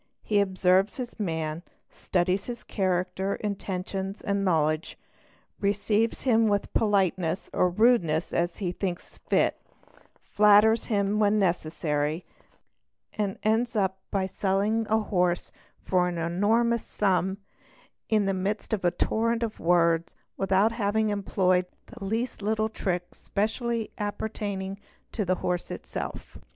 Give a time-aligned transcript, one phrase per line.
[0.23, 4.97] He observes his man, studies his haracter, intentions, and knowledge,
[5.59, 9.61] receives him with politeness or 796 CHEATING AND FRAUD rudeness as he thinks fit,
[10.19, 12.25] flatters him when necessary,
[13.13, 15.51] and ends up by selling a horse
[15.83, 17.37] for an enormous sum and
[18.09, 23.13] in the midst of a torrent of words, without having employed the least little trick
[23.13, 24.79] specially apper— taining
[25.11, 26.39] to the horse itself.